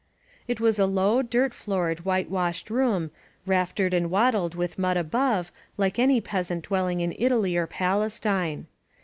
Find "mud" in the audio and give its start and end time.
4.79-4.97